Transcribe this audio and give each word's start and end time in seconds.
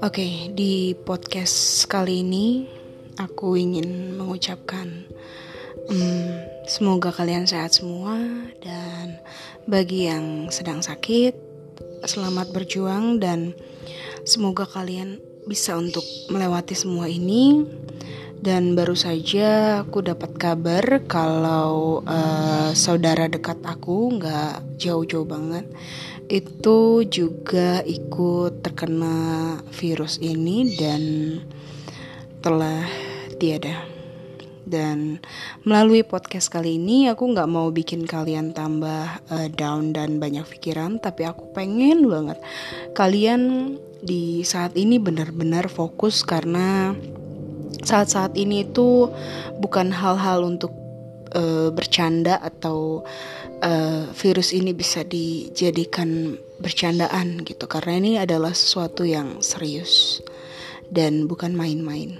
Oke, 0.00 0.48
di 0.56 0.96
podcast 0.96 1.84
kali 1.84 2.24
ini 2.24 2.64
aku 3.20 3.60
ingin 3.60 4.16
mengucapkan 4.16 5.04
um, 5.92 6.28
semoga 6.64 7.12
kalian 7.12 7.44
sehat 7.44 7.76
semua 7.76 8.16
dan 8.64 9.20
bagi 9.68 10.08
yang 10.08 10.48
sedang 10.48 10.80
sakit 10.80 11.36
selamat 12.08 12.56
berjuang 12.56 13.20
dan 13.20 13.52
semoga 14.24 14.64
kalian 14.64 15.20
bisa 15.44 15.76
untuk 15.76 16.04
melewati 16.32 16.72
semua 16.72 17.04
ini 17.04 17.68
dan 18.40 18.76
baru 18.76 18.92
saja 18.92 19.80
aku 19.82 20.04
dapat 20.04 20.36
kabar 20.36 21.02
kalau 21.08 22.04
uh, 22.04 22.70
saudara 22.76 23.26
dekat 23.26 23.58
aku 23.64 24.20
nggak 24.20 24.78
jauh-jauh 24.78 25.26
banget 25.26 25.64
itu 26.26 27.06
juga 27.06 27.80
ikut 27.86 28.60
terkena 28.62 29.58
virus 29.70 30.18
ini 30.18 30.74
dan 30.74 31.02
telah 32.42 32.86
tiada. 33.38 33.86
Dan 34.66 35.22
melalui 35.62 36.02
podcast 36.02 36.50
kali 36.50 36.74
ini 36.74 37.06
aku 37.06 37.30
nggak 37.30 37.46
mau 37.46 37.70
bikin 37.70 38.02
kalian 38.02 38.50
tambah 38.50 39.22
uh, 39.30 39.48
down 39.54 39.94
dan 39.94 40.18
banyak 40.18 40.42
pikiran, 40.42 40.98
tapi 40.98 41.22
aku 41.22 41.54
pengen 41.54 42.10
banget 42.10 42.42
kalian 42.98 43.74
di 44.02 44.42
saat 44.42 44.74
ini 44.74 44.98
benar-benar 44.98 45.70
fokus 45.70 46.26
karena 46.26 46.98
saat-saat 47.82 48.34
ini 48.38 48.66
itu 48.66 49.10
bukan 49.58 49.90
hal-hal 49.94 50.42
untuk 50.46 50.72
uh, 51.34 51.70
bercanda 51.70 52.38
atau 52.40 53.04
uh, 53.62 54.02
virus 54.12 54.52
ini 54.52 54.72
bisa 54.72 55.02
dijadikan 55.02 56.40
bercandaan 56.56 57.44
gitu 57.44 57.68
karena 57.68 57.92
ini 58.00 58.12
adalah 58.16 58.56
sesuatu 58.56 59.04
yang 59.04 59.44
serius 59.44 60.24
dan 60.88 61.26
bukan 61.26 61.52
main-main. 61.52 62.16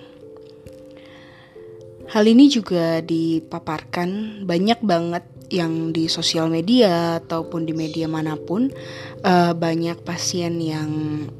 Hal 2.06 2.22
ini 2.30 2.46
juga 2.46 3.02
dipaparkan 3.02 4.42
banyak 4.46 4.78
banget 4.86 5.26
yang 5.50 5.94
di 5.94 6.10
sosial 6.10 6.50
media 6.50 7.22
ataupun 7.22 7.66
di 7.66 7.74
media 7.74 8.10
mana 8.10 8.34
pun 8.34 8.70
uh, 9.22 9.52
banyak 9.54 10.02
pasien 10.02 10.58
yang 10.58 10.90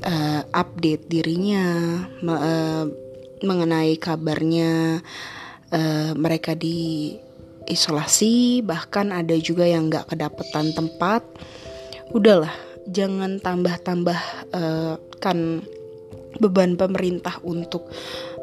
uh, 0.02 0.42
update 0.54 1.10
dirinya 1.10 1.66
uh, 2.22 2.86
mengenai 3.44 3.96
kabarnya 4.00 5.00
uh, 5.72 6.12
mereka 6.16 6.56
di 6.56 7.12
isolasi 7.66 8.62
bahkan 8.62 9.10
ada 9.10 9.34
juga 9.36 9.66
yang 9.66 9.90
nggak 9.90 10.14
kedapetan 10.14 10.72
tempat. 10.72 11.26
Udahlah 12.14 12.54
jangan 12.86 13.42
tambah-tambah 13.42 14.20
uh, 14.54 14.94
kan 15.18 15.66
beban 16.38 16.76
pemerintah 16.78 17.40
untuk 17.42 17.88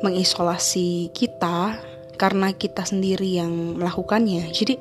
mengisolasi 0.02 1.14
kita 1.16 1.78
karena 2.20 2.52
kita 2.54 2.84
sendiri 2.84 3.40
yang 3.40 3.80
melakukannya. 3.80 4.52
Jadi 4.52 4.76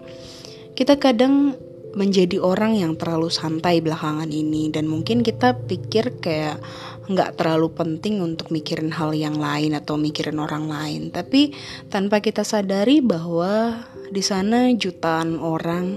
kita 0.75 0.99
kadang 0.99 1.55
menjadi 1.93 2.41
orang 2.41 2.81
yang 2.81 2.97
terlalu 2.97 3.29
santai 3.29 3.85
belakangan 3.85 4.33
ini 4.33 4.73
dan 4.73 4.89
mungkin 4.89 5.21
kita 5.21 5.61
pikir 5.69 6.25
kayak 6.25 6.57
nggak 7.03 7.35
terlalu 7.35 7.75
penting 7.75 8.23
untuk 8.23 8.55
mikirin 8.55 8.95
hal 8.95 9.11
yang 9.11 9.35
lain 9.35 9.75
atau 9.75 9.99
mikirin 9.99 10.39
orang 10.39 10.71
lain 10.71 11.11
tapi 11.11 11.51
tanpa 11.91 12.23
kita 12.23 12.47
sadari 12.47 13.03
bahwa 13.03 13.83
di 14.13 14.21
sana 14.21 14.69
jutaan 14.77 15.41
orang, 15.41 15.97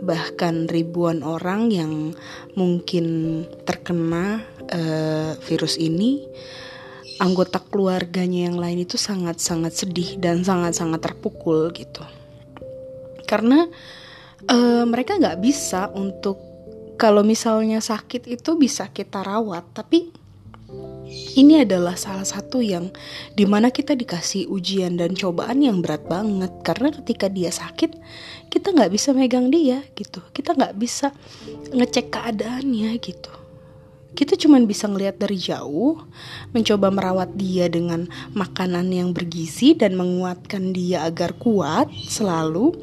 bahkan 0.00 0.64
ribuan 0.64 1.20
orang 1.20 1.68
yang 1.68 2.16
mungkin 2.56 3.44
terkena 3.68 4.40
uh, 4.72 5.36
virus 5.44 5.76
ini. 5.76 6.24
Anggota 7.20 7.60
keluarganya 7.60 8.48
yang 8.48 8.56
lain 8.56 8.88
itu 8.88 8.96
sangat-sangat 8.96 9.76
sedih 9.76 10.16
dan 10.16 10.40
sangat-sangat 10.40 11.04
terpukul 11.04 11.68
gitu. 11.76 12.00
Karena 13.28 13.68
uh, 14.48 14.84
mereka 14.88 15.20
nggak 15.20 15.36
bisa 15.44 15.92
untuk 15.92 16.40
kalau 16.96 17.20
misalnya 17.20 17.84
sakit 17.84 18.24
itu 18.24 18.56
bisa 18.56 18.88
kita 18.88 19.20
rawat, 19.20 19.68
tapi 19.76 20.19
ini 21.34 21.62
adalah 21.66 21.98
salah 21.98 22.26
satu 22.26 22.62
yang 22.62 22.90
di 23.34 23.44
mana 23.46 23.74
kita 23.74 23.98
dikasih 23.98 24.46
ujian 24.46 24.94
dan 24.98 25.18
cobaan 25.18 25.62
yang 25.62 25.82
berat 25.82 26.06
banget 26.06 26.50
karena 26.62 26.94
ketika 26.94 27.26
dia 27.26 27.50
sakit 27.50 27.98
kita 28.50 28.70
nggak 28.70 28.90
bisa 28.94 29.10
megang 29.10 29.50
dia 29.50 29.82
gitu 29.98 30.22
kita 30.30 30.54
nggak 30.54 30.74
bisa 30.78 31.10
ngecek 31.74 32.14
keadaannya 32.14 32.94
gitu 33.02 33.40
kita 34.10 34.34
cuma 34.34 34.58
bisa 34.58 34.90
ngelihat 34.90 35.22
dari 35.22 35.38
jauh, 35.38 36.02
mencoba 36.50 36.90
merawat 36.90 37.30
dia 37.38 37.70
dengan 37.70 38.10
makanan 38.34 38.90
yang 38.90 39.14
bergizi 39.14 39.72
dan 39.78 39.94
menguatkan 39.94 40.74
dia 40.74 41.06
agar 41.06 41.32
kuat 41.38 41.86
selalu. 42.10 42.74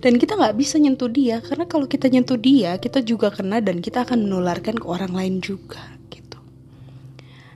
Dan 0.00 0.16
kita 0.16 0.36
nggak 0.36 0.56
bisa 0.56 0.76
nyentuh 0.80 1.08
dia 1.08 1.40
karena 1.44 1.68
kalau 1.68 1.84
kita 1.84 2.08
nyentuh 2.08 2.40
dia, 2.40 2.76
kita 2.80 3.04
juga 3.04 3.32
kena 3.32 3.60
dan 3.60 3.84
kita 3.84 4.08
akan 4.08 4.24
menularkan 4.24 4.76
ke 4.76 4.86
orang 4.88 5.12
lain 5.12 5.44
juga. 5.44 5.93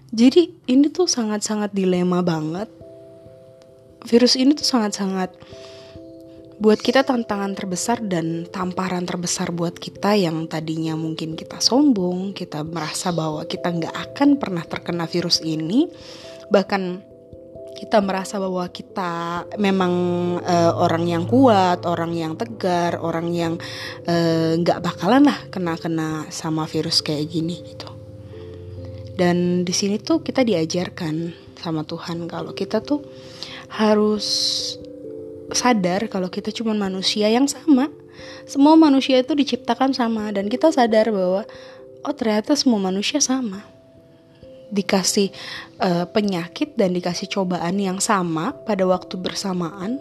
Jadi 0.08 0.64
ini 0.72 0.88
tuh 0.88 1.04
sangat-sangat 1.04 1.76
dilema 1.76 2.24
banget. 2.24 2.68
Virus 4.08 4.40
ini 4.40 4.56
tuh 4.56 4.64
sangat-sangat 4.64 5.36
buat 6.58 6.80
kita 6.82 7.06
tantangan 7.06 7.54
terbesar 7.54 8.02
dan 8.02 8.48
tamparan 8.50 9.06
terbesar 9.06 9.54
buat 9.54 9.78
kita 9.78 10.18
yang 10.18 10.50
tadinya 10.50 10.98
mungkin 10.98 11.38
kita 11.38 11.62
sombong, 11.62 12.34
kita 12.34 12.66
merasa 12.66 13.14
bahwa 13.14 13.46
kita 13.46 13.70
nggak 13.70 13.94
akan 13.94 14.28
pernah 14.42 14.64
terkena 14.66 15.06
virus 15.06 15.38
ini, 15.38 15.86
bahkan 16.50 16.98
kita 17.78 18.02
merasa 18.02 18.42
bahwa 18.42 18.66
kita 18.74 19.46
memang 19.54 19.92
uh, 20.42 20.72
orang 20.82 21.06
yang 21.06 21.30
kuat, 21.30 21.86
orang 21.86 22.10
yang 22.10 22.34
tegar, 22.34 22.98
orang 22.98 23.30
yang 23.30 23.54
eh, 24.02 24.58
nggak 24.58 24.82
uh, 24.82 24.84
bakalan 24.88 25.30
lah 25.30 25.38
kena-kena 25.54 26.26
sama 26.34 26.66
virus 26.66 27.06
kayak 27.06 27.30
gini 27.30 27.62
gitu. 27.62 27.97
Dan 29.18 29.66
di 29.66 29.74
sini 29.74 29.98
tuh 29.98 30.22
kita 30.22 30.46
diajarkan 30.46 31.34
sama 31.58 31.82
Tuhan 31.82 32.30
kalau 32.30 32.54
kita 32.54 32.78
tuh 32.78 33.02
harus 33.74 34.22
sadar 35.50 36.06
kalau 36.06 36.30
kita 36.30 36.54
cuma 36.54 36.70
manusia 36.70 37.26
yang 37.26 37.50
sama. 37.50 37.90
Semua 38.46 38.78
manusia 38.78 39.18
itu 39.18 39.34
diciptakan 39.34 39.90
sama 39.90 40.30
dan 40.30 40.46
kita 40.46 40.70
sadar 40.70 41.10
bahwa 41.10 41.42
oh 42.06 42.14
ternyata 42.14 42.54
semua 42.54 42.78
manusia 42.78 43.18
sama. 43.18 43.66
Dikasih 44.68 45.32
uh, 45.80 46.04
penyakit 46.12 46.76
dan 46.76 46.92
dikasih 46.92 47.26
cobaan 47.32 47.80
yang 47.80 47.98
sama 47.98 48.52
pada 48.68 48.84
waktu 48.84 49.18
bersamaan 49.18 49.96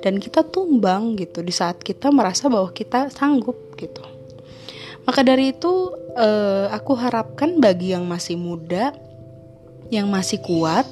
dan 0.00 0.16
kita 0.16 0.46
tumbang 0.46 1.18
gitu 1.18 1.42
di 1.44 1.50
saat 1.50 1.82
kita 1.82 2.08
merasa 2.08 2.48
bahwa 2.48 2.70
kita 2.72 3.10
sanggup 3.10 3.58
gitu. 3.76 4.11
Maka 5.02 5.26
dari 5.26 5.50
itu 5.50 5.90
uh, 6.14 6.70
aku 6.70 6.94
harapkan 6.94 7.58
bagi 7.58 7.90
yang 7.90 8.06
masih 8.06 8.38
muda, 8.38 8.94
yang 9.90 10.06
masih 10.08 10.38
kuat, 10.42 10.86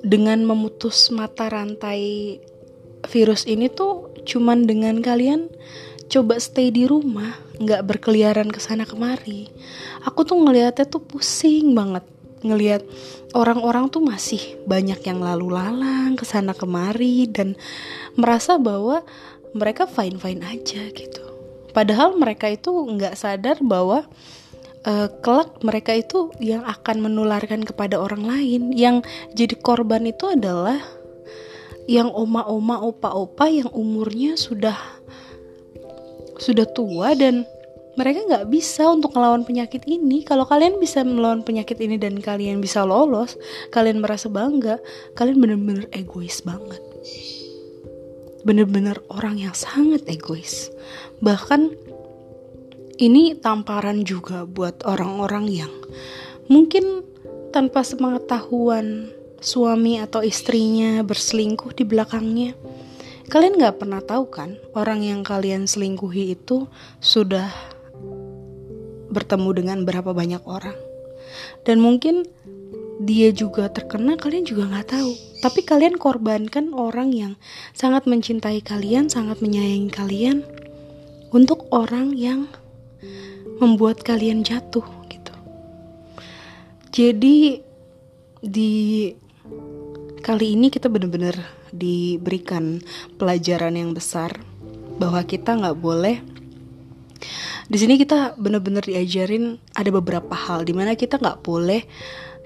dengan 0.00 0.44
memutus 0.44 1.12
mata 1.12 1.48
rantai 1.48 2.36
virus 3.08 3.48
ini 3.48 3.68
tuh 3.72 4.12
cuman 4.28 4.68
dengan 4.68 5.00
kalian 5.00 5.48
coba 6.12 6.36
stay 6.36 6.68
di 6.68 6.84
rumah, 6.84 7.32
nggak 7.60 7.86
berkeliaran 7.86 8.52
ke 8.52 8.60
sana 8.60 8.84
kemari. 8.84 9.48
Aku 10.04 10.24
tuh 10.28 10.36
ngelihatnya 10.36 10.84
tuh 10.84 11.00
pusing 11.00 11.72
banget 11.72 12.04
ngelihat 12.40 12.82
orang-orang 13.36 13.92
tuh 13.92 14.00
masih 14.00 14.40
banyak 14.64 15.00
yang 15.04 15.20
lalu 15.20 15.52
lalang 15.52 16.16
ke 16.16 16.24
sana 16.24 16.56
kemari 16.56 17.28
dan 17.28 17.52
merasa 18.16 18.56
bahwa 18.56 19.04
mereka 19.52 19.84
fine 19.84 20.16
fine 20.16 20.40
aja 20.40 20.88
gitu 20.88 21.29
Padahal 21.70 22.18
mereka 22.18 22.50
itu 22.50 22.70
nggak 22.70 23.14
sadar 23.14 23.58
bahwa 23.62 24.06
uh, 24.86 25.08
kelak 25.20 25.60
mereka 25.60 25.92
itu 25.96 26.32
yang 26.40 26.64
akan 26.64 27.04
menularkan 27.04 27.64
kepada 27.64 28.00
orang 28.00 28.26
lain. 28.26 28.74
Yang 28.74 29.06
jadi 29.34 29.54
korban 29.60 30.06
itu 30.08 30.30
adalah 30.30 30.78
yang 31.90 32.10
oma-oma, 32.14 32.78
opa-opa 32.82 33.50
yang 33.50 33.70
umurnya 33.74 34.38
sudah 34.38 34.76
sudah 36.40 36.64
tua 36.70 37.12
dan 37.18 37.44
mereka 37.98 38.22
nggak 38.24 38.48
bisa 38.48 38.86
untuk 38.88 39.12
melawan 39.12 39.44
penyakit 39.44 39.84
ini. 39.84 40.22
Kalau 40.24 40.46
kalian 40.46 40.78
bisa 40.80 41.04
melawan 41.04 41.44
penyakit 41.44 41.76
ini 41.82 42.00
dan 42.00 42.16
kalian 42.22 42.62
bisa 42.62 42.86
lolos, 42.86 43.36
kalian 43.74 44.00
merasa 44.00 44.30
bangga, 44.30 44.80
kalian 45.18 45.36
bener-bener 45.42 45.84
egois 45.92 46.40
banget 46.40 46.80
bener-bener 48.40 48.96
orang 49.12 49.36
yang 49.36 49.52
sangat 49.52 50.04
egois. 50.08 50.72
Bahkan 51.20 51.60
ini 53.00 53.36
tamparan 53.36 54.04
juga 54.04 54.44
buat 54.48 54.84
orang-orang 54.88 55.48
yang 55.48 55.72
mungkin 56.48 57.04
tanpa 57.52 57.84
sepengetahuan 57.84 59.12
suami 59.40 60.00
atau 60.00 60.20
istrinya 60.20 61.00
berselingkuh 61.04 61.72
di 61.76 61.84
belakangnya. 61.88 62.52
kalian 63.30 63.62
nggak 63.62 63.78
pernah 63.78 64.02
tahu 64.02 64.26
kan 64.26 64.58
orang 64.74 65.06
yang 65.06 65.22
kalian 65.22 65.62
selingkuhi 65.62 66.34
itu 66.34 66.66
sudah 66.98 67.46
bertemu 69.06 69.50
dengan 69.54 69.78
berapa 69.86 70.10
banyak 70.10 70.42
orang? 70.50 70.74
Dan 71.62 71.78
mungkin 71.78 72.26
dia 73.00 73.32
juga 73.32 73.70
terkena 73.70 74.18
kalian 74.18 74.44
juga 74.44 74.66
nggak 74.68 74.88
tahu. 74.92 75.12
Tapi 75.40 75.60
kalian 75.62 75.96
korbankan 75.96 76.74
orang 76.74 77.14
yang 77.14 77.32
sangat 77.72 78.04
mencintai 78.04 78.60
kalian 78.60 79.08
sangat 79.08 79.40
menyayangi 79.40 79.88
kalian 79.88 80.42
untuk 81.30 81.70
orang 81.70 82.14
yang 82.14 82.50
membuat 83.62 84.02
kalian 84.02 84.42
jatuh 84.42 84.84
gitu. 85.10 85.34
Jadi 86.90 87.62
di 88.40 88.72
kali 90.20 90.56
ini 90.58 90.72
kita 90.72 90.88
benar-benar 90.88 91.36
diberikan 91.70 92.82
pelajaran 93.16 93.78
yang 93.78 93.94
besar 93.94 94.34
bahwa 94.98 95.22
kita 95.24 95.56
nggak 95.56 95.78
boleh 95.80 96.20
di 97.70 97.78
sini 97.78 97.94
kita 97.94 98.34
benar-benar 98.34 98.82
diajarin 98.82 99.54
ada 99.78 99.90
beberapa 99.94 100.34
hal 100.34 100.66
di 100.66 100.74
mana 100.74 100.98
kita 100.98 101.22
nggak 101.22 101.46
boleh 101.46 101.86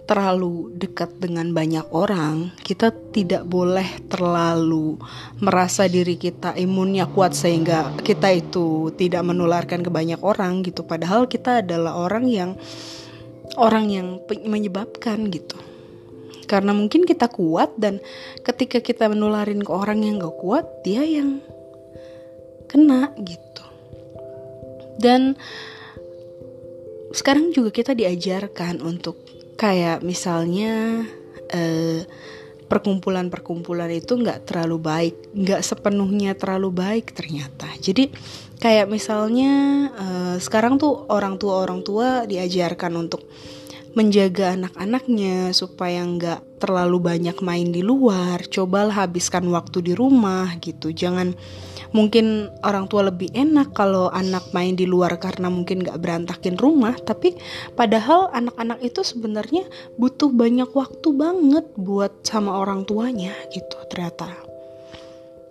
terlalu 0.05 0.77
dekat 0.77 1.17
dengan 1.17 1.49
banyak 1.57 1.89
orang, 1.89 2.53
kita 2.61 2.93
tidak 3.13 3.49
boleh 3.49 4.05
terlalu 4.13 5.01
merasa 5.41 5.89
diri 5.89 6.21
kita 6.21 6.53
imunnya 6.61 7.09
kuat 7.09 7.33
sehingga 7.33 7.97
kita 8.05 8.29
itu 8.37 8.93
tidak 9.01 9.25
menularkan 9.25 9.81
ke 9.81 9.89
banyak 9.89 10.21
orang 10.21 10.61
gitu. 10.61 10.85
Padahal 10.85 11.25
kita 11.25 11.65
adalah 11.65 11.97
orang 11.97 12.29
yang 12.29 12.51
orang 13.57 13.89
yang 13.89 14.21
menyebabkan 14.45 15.33
gitu. 15.33 15.57
Karena 16.45 16.77
mungkin 16.77 17.09
kita 17.09 17.33
kuat 17.33 17.73
dan 17.81 18.05
ketika 18.45 18.85
kita 18.85 19.09
menularin 19.09 19.65
ke 19.65 19.73
orang 19.73 20.05
yang 20.05 20.21
gak 20.21 20.37
kuat, 20.37 20.69
dia 20.85 21.01
yang 21.01 21.41
kena 22.69 23.09
gitu. 23.25 23.65
Dan 25.01 25.41
sekarang 27.17 27.57
juga 27.57 27.73
kita 27.73 27.97
diajarkan 27.97 28.85
untuk 28.85 29.17
kayak 29.55 30.03
misalnya 30.03 31.05
uh, 31.53 32.01
perkumpulan-perkumpulan 32.67 33.93
itu 33.93 34.19
nggak 34.19 34.51
terlalu 34.51 34.79
baik, 34.81 35.15
nggak 35.37 35.63
sepenuhnya 35.63 36.35
terlalu 36.35 36.75
baik 36.75 37.15
ternyata. 37.15 37.69
Jadi 37.79 38.11
kayak 38.59 38.89
misalnya 38.89 39.53
uh, 39.95 40.37
sekarang 40.41 40.81
tuh 40.81 41.07
orang 41.13 41.37
tua 41.37 41.63
orang 41.63 41.85
tua 41.85 42.25
diajarkan 42.25 42.93
untuk 42.99 43.23
menjaga 43.95 44.59
anak-anaknya 44.59 45.55
supaya 45.55 46.03
nggak 46.03 46.59
terlalu 46.59 46.99
banyak 46.99 47.39
main 47.45 47.71
di 47.71 47.87
luar. 47.87 48.43
Cobalah 48.51 49.07
habiskan 49.07 49.47
waktu 49.55 49.87
di 49.87 49.93
rumah 49.95 50.51
gitu. 50.59 50.91
Jangan 50.91 51.31
mungkin 51.95 52.51
orang 52.67 52.91
tua 52.91 53.07
lebih 53.07 53.31
enak 53.31 53.71
kalau 53.71 54.11
anak 54.11 54.51
main 54.51 54.75
di 54.75 54.85
luar 54.85 55.17
karena 55.23 55.47
mungkin 55.47 55.81
gak 55.81 56.03
berantakin 56.03 56.59
rumah. 56.59 56.99
Tapi 56.99 57.39
padahal 57.79 58.35
anak-anak 58.35 58.83
itu 58.83 59.07
sebenarnya 59.07 59.65
butuh 59.95 60.35
banyak 60.35 60.69
waktu 60.75 61.09
banget 61.15 61.65
buat 61.79 62.27
sama 62.27 62.59
orang 62.59 62.83
tuanya 62.83 63.33
gitu 63.55 63.79
ternyata. 63.89 64.35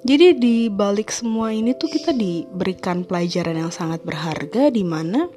Jadi 0.03 0.35
di 0.35 0.55
balik 0.67 1.15
semua 1.15 1.55
ini 1.55 1.71
tuh 1.79 1.87
kita 1.87 2.11
diberikan 2.11 3.07
pelajaran 3.07 3.55
yang 3.55 3.71
sangat 3.71 4.03
berharga 4.03 4.67
di 4.67 4.83
mana 4.83 5.31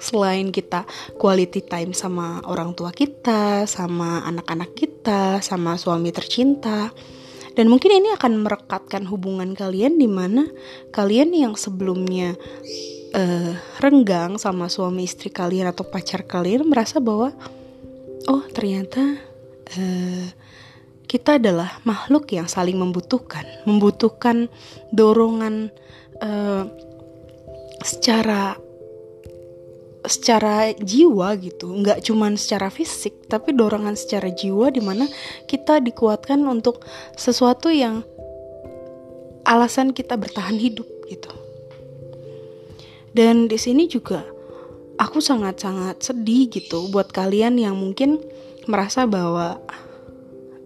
selain 0.00 0.48
kita 0.48 0.88
quality 1.20 1.68
time 1.68 1.92
sama 1.92 2.40
orang 2.48 2.72
tua 2.72 2.88
kita, 2.88 3.68
sama 3.68 4.24
anak-anak 4.24 4.72
kita, 4.72 5.44
sama 5.44 5.76
suami 5.76 6.08
tercinta, 6.08 6.88
dan 7.60 7.68
mungkin 7.68 7.92
ini 7.92 8.08
akan 8.16 8.40
merekatkan 8.40 9.04
hubungan 9.04 9.52
kalian 9.52 10.00
di 10.00 10.08
mana 10.08 10.48
kalian 10.96 11.28
yang 11.36 11.52
sebelumnya 11.60 12.32
uh, 13.12 13.52
renggang 13.84 14.40
sama 14.40 14.72
suami 14.72 15.04
istri 15.04 15.28
kalian 15.28 15.68
atau 15.68 15.84
pacar 15.84 16.24
kalian 16.24 16.64
merasa 16.64 17.04
bahwa 17.04 17.36
oh 18.32 18.48
ternyata 18.56 19.20
uh, 19.76 20.26
kita 21.04 21.36
adalah 21.36 21.84
makhluk 21.84 22.32
yang 22.32 22.48
saling 22.48 22.80
membutuhkan, 22.80 23.44
membutuhkan 23.68 24.48
dorongan 24.96 25.68
uh, 26.24 26.64
secara 27.84 28.56
secara 30.08 30.72
jiwa 30.72 31.36
gitu 31.36 31.68
nggak 31.68 32.00
cuman 32.08 32.40
secara 32.40 32.72
fisik 32.72 33.28
tapi 33.28 33.52
dorongan 33.52 33.96
secara 33.98 34.32
jiwa 34.32 34.72
di 34.72 34.80
mana 34.80 35.04
kita 35.44 35.82
dikuatkan 35.84 36.40
untuk 36.48 36.80
sesuatu 37.20 37.68
yang 37.68 38.00
alasan 39.44 39.92
kita 39.96 40.16
bertahan 40.16 40.56
hidup 40.56 40.86
gitu. 41.08 41.32
Dan 43.10 43.50
di 43.50 43.58
sini 43.58 43.90
juga 43.90 44.22
aku 45.00 45.18
sangat-sangat 45.18 45.98
sedih 45.98 46.46
gitu 46.52 46.92
buat 46.94 47.10
kalian 47.10 47.58
yang 47.58 47.74
mungkin 47.74 48.22
merasa 48.70 49.08
bahwa 49.08 49.58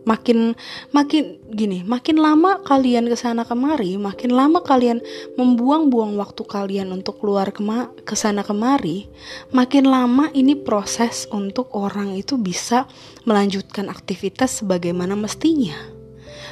makin 0.04 0.52
makin 0.92 1.40
gini 1.52 1.80
makin 1.84 2.20
lama 2.20 2.60
kalian 2.64 3.08
ke 3.08 3.16
sana 3.16 3.44
kemari 3.44 3.96
makin 3.96 4.36
lama 4.36 4.60
kalian 4.60 5.00
membuang-buang 5.40 6.16
waktu 6.20 6.44
kalian 6.44 6.92
untuk 6.92 7.24
keluar 7.24 7.52
kema 7.52 7.92
ke 8.04 8.12
sana 8.12 8.44
kemari 8.44 9.08
makin 9.52 9.88
lama 9.88 10.28
ini 10.36 10.56
proses 10.56 11.24
untuk 11.32 11.72
orang 11.72 12.16
itu 12.16 12.36
bisa 12.36 12.84
melanjutkan 13.24 13.88
aktivitas 13.88 14.60
sebagaimana 14.62 15.16
mestinya. 15.16 15.76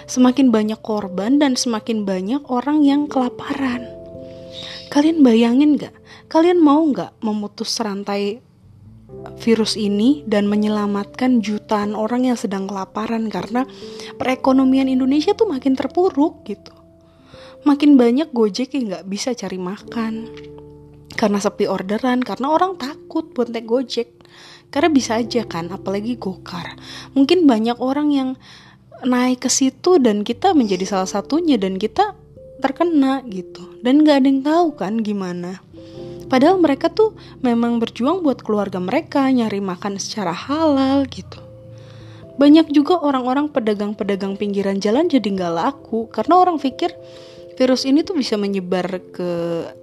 Semakin 0.08 0.50
banyak 0.50 0.82
korban 0.82 1.38
dan 1.38 1.54
semakin 1.54 2.02
banyak 2.02 2.42
orang 2.50 2.82
yang 2.82 3.06
kelaparan. 3.06 3.86
Kalian 4.90 5.22
bayangin 5.22 5.78
gak 5.78 5.94
kalian 6.32 6.64
mau 6.64 6.80
nggak 6.80 7.20
memutus 7.20 7.76
rantai 7.76 8.40
virus 9.42 9.74
ini 9.78 10.22
dan 10.26 10.46
menyelamatkan 10.46 11.42
jutaan 11.42 11.94
orang 11.94 12.30
yang 12.30 12.38
sedang 12.38 12.66
kelaparan 12.66 13.26
karena 13.30 13.66
perekonomian 14.18 14.86
Indonesia 14.90 15.34
tuh 15.34 15.50
makin 15.50 15.74
terpuruk 15.74 16.46
gitu. 16.46 16.74
Makin 17.62 17.94
banyak 17.94 18.34
gojek 18.34 18.74
yang 18.74 18.90
nggak 18.90 19.06
bisa 19.06 19.34
cari 19.38 19.58
makan 19.58 20.26
karena 21.22 21.38
sepi 21.38 21.68
orderan, 21.68 22.24
karena 22.24 22.50
orang 22.50 22.74
takut 22.80 23.30
buat 23.30 23.52
naik 23.52 23.68
gojek. 23.68 24.08
Karena 24.72 24.88
bisa 24.88 25.20
aja 25.20 25.44
kan, 25.44 25.68
apalagi 25.68 26.16
gokar. 26.16 26.74
Mungkin 27.12 27.44
banyak 27.44 27.76
orang 27.78 28.08
yang 28.10 28.30
naik 29.04 29.44
ke 29.44 29.50
situ 29.52 30.00
dan 30.00 30.24
kita 30.24 30.50
menjadi 30.56 30.82
salah 30.88 31.06
satunya 31.06 31.60
dan 31.60 31.76
kita 31.76 32.16
terkena 32.64 33.20
gitu. 33.28 33.78
Dan 33.84 34.02
nggak 34.02 34.16
ada 34.18 34.26
yang 34.26 34.42
tahu 34.42 34.68
kan 34.74 34.98
gimana. 35.04 35.60
Padahal 36.32 36.56
mereka 36.56 36.88
tuh 36.88 37.12
memang 37.44 37.76
berjuang 37.76 38.24
buat 38.24 38.40
keluarga 38.40 38.80
mereka, 38.80 39.28
nyari 39.28 39.60
makan 39.60 40.00
secara 40.00 40.32
halal 40.32 41.04
gitu. 41.12 41.36
Banyak 42.40 42.72
juga 42.72 42.96
orang-orang 43.04 43.52
pedagang-pedagang 43.52 44.40
pinggiran 44.40 44.80
jalan 44.80 45.12
jadi 45.12 45.28
nggak 45.28 45.52
laku 45.52 46.08
karena 46.08 46.40
orang 46.40 46.56
pikir 46.56 46.88
virus 47.60 47.84
ini 47.84 48.00
tuh 48.00 48.16
bisa 48.16 48.40
menyebar 48.40 49.04
ke 49.12 49.30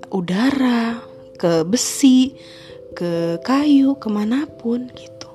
udara, 0.09 0.97
ke 1.37 1.61
besi, 1.69 2.33
ke 2.97 3.37
kayu, 3.45 3.93
ke 4.01 4.09
mana 4.09 4.49
pun 4.49 4.89
gitu. 4.97 5.29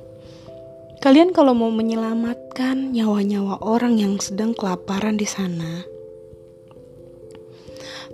Kalian 0.98 1.30
kalau 1.30 1.54
mau 1.54 1.70
menyelamatkan 1.70 2.90
nyawa-nyawa 2.90 3.62
orang 3.62 4.02
yang 4.02 4.18
sedang 4.18 4.50
kelaparan 4.50 5.14
di 5.14 5.30
sana, 5.30 5.86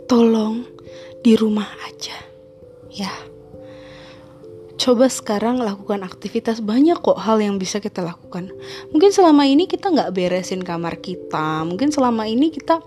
tolong 0.05 0.69
di 1.25 1.33
rumah 1.33 1.73
aja 1.89 2.30
ya. 2.93 3.11
Coba 4.81 5.13
sekarang 5.13 5.61
lakukan 5.61 6.01
aktivitas 6.01 6.65
banyak 6.65 6.97
kok 7.05 7.21
hal 7.21 7.37
yang 7.45 7.61
bisa 7.61 7.85
kita 7.85 8.01
lakukan. 8.01 8.49
Mungkin 8.97 9.13
selama 9.13 9.45
ini 9.45 9.69
kita 9.69 9.93
nggak 9.93 10.17
beresin 10.17 10.65
kamar 10.65 10.97
kita 11.05 11.69
mungkin 11.69 11.93
selama 11.93 12.25
ini 12.25 12.49
kita 12.49 12.81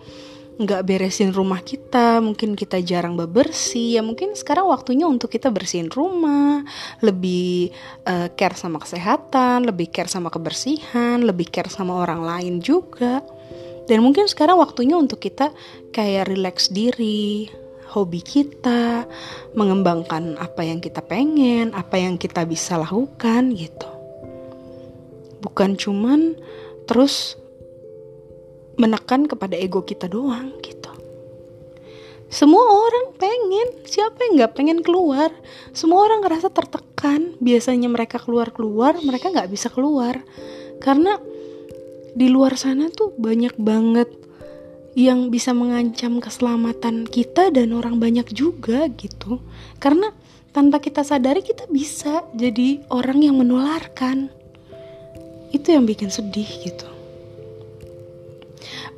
nggak 0.53 0.85
beresin 0.85 1.33
rumah 1.33 1.65
kita, 1.65 2.21
mungkin 2.21 2.53
kita 2.53 2.77
jarang 2.85 3.17
bebersih, 3.17 3.97
ya 3.97 4.01
mungkin 4.05 4.37
sekarang 4.37 4.69
waktunya 4.69 5.09
untuk 5.09 5.33
kita 5.33 5.49
bersihin 5.49 5.89
rumah, 5.89 6.61
lebih 7.01 7.73
uh, 8.05 8.29
care 8.37 8.53
sama 8.53 8.77
kesehatan, 8.77 9.65
lebih 9.65 9.89
care 9.89 10.09
sama 10.09 10.29
kebersihan, 10.29 11.25
lebih 11.25 11.49
care 11.49 11.73
sama 11.73 11.97
orang 11.97 12.21
lain 12.21 12.61
juga. 12.61 13.25
Dan 13.89 14.05
mungkin 14.05 14.29
sekarang 14.29 14.61
waktunya 14.61 14.95
untuk 14.95 15.19
kita 15.19 15.51
kayak 15.89 16.29
relax 16.29 16.69
diri, 16.69 17.49
hobi 17.93 18.25
kita, 18.25 19.05
mengembangkan 19.53 20.41
apa 20.41 20.65
yang 20.65 20.81
kita 20.81 21.05
pengen, 21.05 21.71
apa 21.77 22.01
yang 22.01 22.17
kita 22.17 22.41
bisa 22.43 22.81
lakukan 22.81 23.53
gitu. 23.53 23.89
Bukan 25.45 25.77
cuman 25.77 26.33
terus 26.89 27.37
menekan 28.81 29.29
kepada 29.29 29.53
ego 29.53 29.85
kita 29.85 30.09
doang 30.09 30.57
gitu. 30.65 30.89
Semua 32.33 32.65
orang 32.65 33.13
pengen, 33.21 33.85
siapa 33.85 34.17
yang 34.25 34.41
gak 34.41 34.57
pengen 34.57 34.81
keluar? 34.81 35.29
Semua 35.69 36.09
orang 36.09 36.25
ngerasa 36.25 36.49
tertekan. 36.49 37.37
Biasanya 37.37 37.93
mereka 37.93 38.17
keluar-keluar, 38.17 38.97
mereka 39.05 39.29
gak 39.29 39.53
bisa 39.53 39.69
keluar. 39.69 40.17
Karena 40.81 41.21
di 42.17 42.33
luar 42.33 42.57
sana 42.57 42.89
tuh 42.89 43.13
banyak 43.13 43.53
banget 43.61 44.09
yang 44.93 45.33
bisa 45.33 45.53
mengancam 45.57 46.21
keselamatan 46.21 47.09
kita 47.09 47.49
dan 47.49 47.73
orang 47.73 47.97
banyak 47.97 48.29
juga 48.29 48.85
gitu. 48.93 49.41
Karena 49.81 50.13
tanpa 50.53 50.77
kita 50.77 51.01
sadari 51.01 51.41
kita 51.41 51.65
bisa 51.69 52.21
jadi 52.37 52.85
orang 52.93 53.25
yang 53.25 53.35
menularkan. 53.41 54.29
Itu 55.49 55.73
yang 55.73 55.89
bikin 55.89 56.13
sedih 56.13 56.49
gitu. 56.61 56.87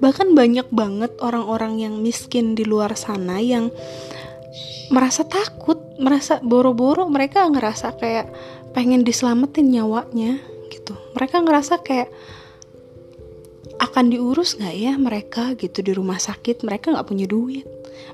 Bahkan 0.03 0.35
banyak 0.35 0.67
banget 0.75 1.15
orang-orang 1.23 1.79
yang 1.79 2.03
miskin 2.03 2.53
di 2.55 2.67
luar 2.67 2.99
sana 2.99 3.39
yang 3.39 3.71
merasa 4.91 5.23
takut, 5.23 5.79
merasa 5.97 6.43
boro-boro 6.43 7.07
mereka 7.07 7.47
ngerasa 7.47 7.95
kayak 7.95 8.27
pengen 8.75 9.07
diselamatin 9.07 9.71
nyawanya 9.71 10.43
gitu. 10.67 10.99
Mereka 11.15 11.39
ngerasa 11.47 11.79
kayak 11.79 12.11
akan 13.95 14.11
diurus 14.11 14.59
nggak 14.59 14.75
ya 14.75 14.93
mereka 14.99 15.55
gitu 15.55 15.79
di 15.79 15.95
rumah 15.95 16.19
sakit? 16.19 16.67
Mereka 16.67 16.91
nggak 16.91 17.07
punya 17.07 17.31
duit. 17.31 17.63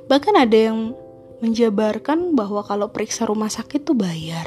Bahkan 0.05 0.37
ada 0.37 0.53
yang 0.53 0.93
menjabarkan 1.41 2.37
bahwa 2.37 2.61
kalau 2.61 2.93
periksa 2.93 3.25
rumah 3.25 3.49
sakit 3.49 3.81
tuh 3.81 3.97
bayar. 3.97 4.45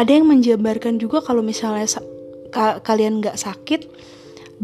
Ada 0.00 0.16
yang 0.16 0.32
menjabarkan 0.32 0.96
juga 0.96 1.20
kalau 1.20 1.44
misalnya 1.44 1.84
ka 2.48 2.80
kalian 2.80 3.20
nggak 3.20 3.36
sakit 3.36 3.84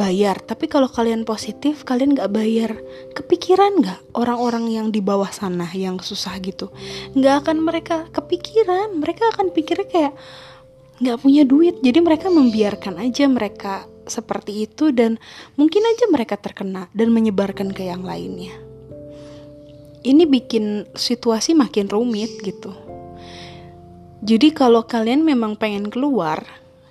bayar. 0.00 0.40
Tapi 0.40 0.64
kalau 0.64 0.88
kalian 0.88 1.28
positif 1.28 1.84
kalian 1.84 2.16
nggak 2.16 2.32
bayar. 2.32 2.80
Kepikiran 3.12 3.84
nggak 3.84 4.16
orang-orang 4.16 4.64
yang 4.72 4.88
di 4.88 5.04
bawah 5.04 5.28
sana 5.28 5.68
yang 5.76 6.00
susah 6.00 6.40
gitu? 6.40 6.72
Nggak 7.12 7.44
akan 7.44 7.56
mereka 7.60 8.08
kepikiran. 8.16 8.96
Mereka 8.96 9.36
akan 9.36 9.52
pikirnya 9.52 9.88
kayak 9.92 10.14
nggak 11.04 11.20
punya 11.20 11.44
duit. 11.44 11.84
Jadi 11.84 12.00
mereka 12.00 12.32
membiarkan 12.32 12.96
aja 12.96 13.28
mereka 13.28 13.84
seperti 14.10 14.66
itu 14.66 14.90
dan 14.90 15.16
mungkin 15.54 15.86
aja 15.86 16.10
mereka 16.10 16.34
terkena 16.36 16.90
dan 16.92 17.14
menyebarkan 17.14 17.70
ke 17.70 17.86
yang 17.86 18.02
lainnya. 18.02 18.52
Ini 20.00 20.24
bikin 20.26 20.88
situasi 20.96 21.54
makin 21.54 21.86
rumit 21.86 22.42
gitu. 22.42 22.72
Jadi 24.20 24.52
kalau 24.52 24.84
kalian 24.84 25.24
memang 25.24 25.56
pengen 25.56 25.88
keluar, 25.88 26.44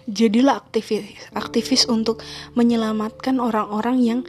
jadilah 0.09 0.57
aktivis 0.57 1.29
aktivis 1.37 1.85
untuk 1.85 2.25
menyelamatkan 2.57 3.37
orang-orang 3.37 3.97
yang 4.01 4.19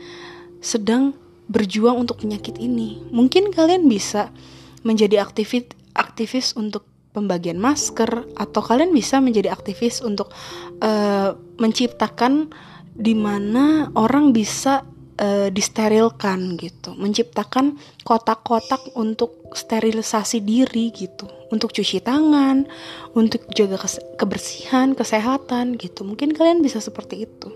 sedang 0.61 1.16
berjuang 1.49 2.04
untuk 2.04 2.20
penyakit 2.20 2.61
ini. 2.61 3.00
Mungkin 3.09 3.50
kalian 3.50 3.88
bisa 3.88 4.28
menjadi 4.85 5.25
aktivis 5.25 5.73
aktivis 5.97 6.54
untuk 6.54 6.87
pembagian 7.11 7.59
masker 7.59 8.30
atau 8.38 8.61
kalian 8.62 8.94
bisa 8.94 9.18
menjadi 9.18 9.50
aktivis 9.50 9.99
untuk 9.99 10.30
uh, 10.78 11.35
menciptakan 11.59 12.54
di 12.94 13.14
mana 13.14 13.88
orang 13.94 14.35
bisa 14.35 14.82
uh, 15.20 15.49
disterilkan 15.52 16.56
gitu, 16.56 16.97
menciptakan 16.97 17.76
kotak-kotak 18.02 18.80
untuk 18.97 19.52
sterilisasi 19.52 20.40
diri 20.42 20.90
gitu, 20.90 21.28
untuk 21.52 21.70
cuci 21.70 22.00
tangan, 22.00 22.66
untuk 23.14 23.47
jaga 23.52 23.78
kebersihan, 24.16 24.97
kesehatan 24.97 25.76
gitu. 25.76 26.02
Mungkin 26.02 26.32
kalian 26.35 26.64
bisa 26.64 26.80
seperti 26.80 27.28
itu 27.28 27.52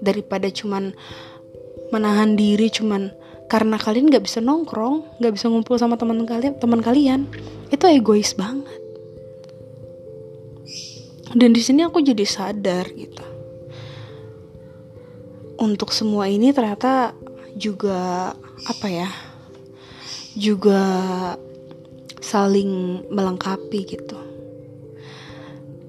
daripada 0.00 0.48
cuman 0.48 0.92
menahan 1.90 2.38
diri 2.38 2.70
cuman 2.70 3.10
karena 3.50 3.74
kalian 3.82 4.06
nggak 4.06 4.22
bisa 4.22 4.38
nongkrong, 4.38 5.18
nggak 5.18 5.34
bisa 5.34 5.50
ngumpul 5.50 5.74
sama 5.74 5.98
teman 5.98 6.22
kalian, 6.22 6.54
teman 6.62 6.78
kalian, 6.78 7.26
itu 7.74 7.84
egois 7.90 8.38
banget. 8.38 8.78
Dan 11.30 11.54
di 11.54 11.62
sini 11.62 11.86
aku 11.86 12.02
jadi 12.02 12.26
sadar 12.26 12.90
gitu 12.90 13.29
untuk 15.60 15.92
semua 15.92 16.26
ini 16.26 16.56
ternyata 16.56 17.12
juga 17.52 18.32
apa 18.64 18.86
ya 18.88 19.10
juga 20.32 20.80
saling 22.20 23.04
melengkapi 23.10 23.80
gitu. 23.84 24.18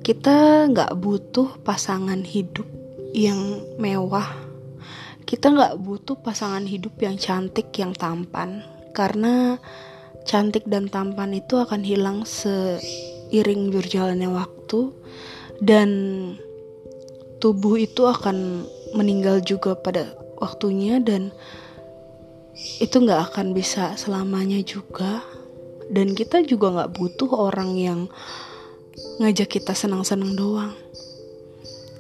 Kita 0.02 0.66
nggak 0.68 0.98
butuh 0.98 1.62
pasangan 1.62 2.26
hidup 2.26 2.66
yang 3.14 3.62
mewah. 3.78 4.26
Kita 5.24 5.54
nggak 5.54 5.78
butuh 5.78 6.18
pasangan 6.20 6.66
hidup 6.66 6.98
yang 7.00 7.16
cantik 7.22 7.70
yang 7.78 7.94
tampan. 7.94 8.66
Karena 8.92 9.62
cantik 10.26 10.66
dan 10.66 10.90
tampan 10.90 11.38
itu 11.38 11.62
akan 11.62 11.86
hilang 11.86 12.26
seiring 12.26 13.70
berjalannya 13.70 14.28
waktu 14.28 14.92
dan 15.62 15.90
tubuh 17.38 17.78
itu 17.78 18.10
akan 18.10 18.66
meninggal 18.96 19.40
juga 19.44 19.76
pada 19.78 20.12
waktunya 20.42 21.00
dan 21.00 21.32
itu 22.82 22.96
nggak 23.00 23.32
akan 23.32 23.56
bisa 23.56 23.96
selamanya 23.96 24.60
juga. 24.62 25.24
Dan 25.92 26.16
kita 26.16 26.40
juga 26.48 26.72
nggak 26.72 26.92
butuh 26.96 27.32
orang 27.36 27.76
yang 27.76 28.00
ngajak 29.20 29.60
kita 29.60 29.76
senang-senang 29.76 30.34
doang. 30.40 30.74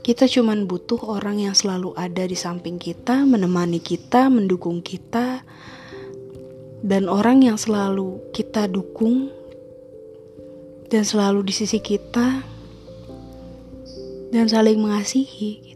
Kita 0.01 0.25
cuman 0.25 0.65
butuh 0.65 0.97
orang 1.05 1.43
yang 1.43 1.53
selalu 1.53 1.93
ada 1.93 2.25
di 2.25 2.33
samping 2.33 2.81
kita 2.81 3.21
menemani 3.21 3.77
kita 3.77 4.33
mendukung 4.33 4.81
kita 4.81 5.45
dan 6.81 7.05
orang 7.05 7.45
yang 7.45 7.61
selalu 7.61 8.17
kita 8.33 8.65
dukung 8.65 9.29
dan 10.89 11.05
selalu 11.05 11.45
di 11.45 11.53
sisi 11.53 11.77
kita 11.77 12.41
dan 14.33 14.45
saling 14.49 14.81
mengasihi 14.81 15.70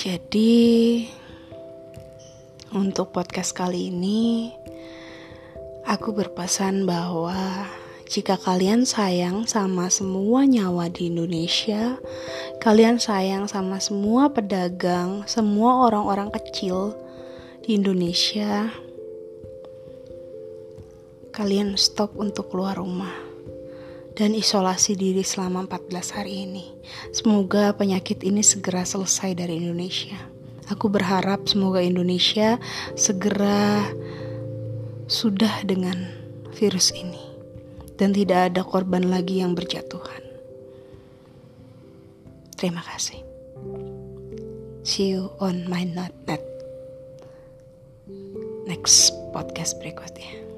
jadi, 0.00 1.04
untuk 2.72 3.12
podcast 3.12 3.52
kali 3.52 3.92
ini, 3.92 4.48
aku 5.84 6.16
berpesan 6.16 6.88
bahwa 6.88 7.68
jika 8.08 8.40
kalian 8.40 8.88
sayang 8.88 9.44
sama 9.44 9.92
semua 9.92 10.48
nyawa 10.48 10.88
di 10.88 11.12
Indonesia, 11.12 12.00
kalian 12.64 12.96
sayang 12.96 13.44
sama 13.44 13.76
semua 13.76 14.32
pedagang, 14.32 15.28
semua 15.28 15.84
orang-orang 15.84 16.32
kecil 16.32 16.96
di 17.60 17.76
Indonesia, 17.76 18.72
kalian 21.28 21.76
stop 21.76 22.16
untuk 22.16 22.48
keluar 22.48 22.80
rumah 22.80 23.29
dan 24.14 24.34
isolasi 24.34 24.98
diri 24.98 25.22
selama 25.22 25.66
14 25.66 26.16
hari 26.16 26.46
ini. 26.48 26.64
Semoga 27.14 27.74
penyakit 27.74 28.22
ini 28.26 28.42
segera 28.42 28.82
selesai 28.82 29.36
dari 29.38 29.62
Indonesia. 29.62 30.18
Aku 30.70 30.86
berharap 30.86 31.50
semoga 31.50 31.82
Indonesia 31.82 32.62
segera 32.94 33.90
sudah 35.10 35.66
dengan 35.66 35.98
virus 36.54 36.94
ini 36.94 37.22
dan 37.98 38.14
tidak 38.14 38.54
ada 38.54 38.62
korban 38.62 39.10
lagi 39.10 39.42
yang 39.42 39.58
berjatuhan. 39.58 40.22
Terima 42.54 42.84
kasih. 42.86 43.18
See 44.86 45.12
you 45.12 45.34
on 45.42 45.66
my 45.66 45.82
not 45.84 46.14
net 46.24 46.40
next 48.70 49.10
podcast 49.34 49.76
berikutnya. 49.82 50.49